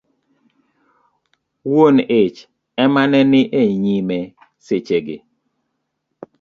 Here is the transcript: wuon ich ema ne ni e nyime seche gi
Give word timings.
wuon 1.69 1.95
ich 2.21 2.37
ema 2.83 3.03
ne 3.11 3.19
ni 3.31 3.41
e 3.61 3.61
nyime 3.83 4.17
seche 4.65 4.97
gi 5.05 5.17